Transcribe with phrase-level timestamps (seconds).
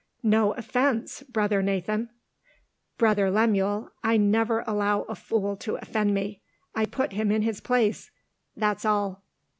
[0.23, 2.09] "No offence, brother Nathan!"
[2.97, 6.41] "Brother Lemuel, I never allow a fool to offend me.
[6.73, 8.09] I put him in his place
[8.57, 9.21] that's all."